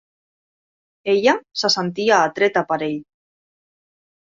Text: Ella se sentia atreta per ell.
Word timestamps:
Ella 1.13 1.35
se 1.63 1.71
sentia 1.75 2.23
atreta 2.31 2.65
per 2.73 2.81
ell. 2.89 2.99